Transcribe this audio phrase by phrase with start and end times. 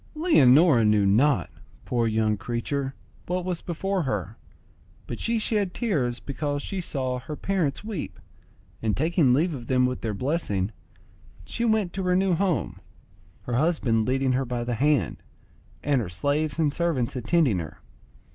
[0.15, 1.51] Leonora knew not,
[1.85, 2.95] poor young creature,
[3.27, 4.35] what was before her,
[5.05, 8.19] but she shed tears because she saw her parents weep,
[8.81, 10.71] and taking leave of them with their blessing,
[11.45, 12.79] she went to her new home,
[13.43, 15.17] her husband leading her by the hand,
[15.83, 17.77] and her slaves and servants attending her.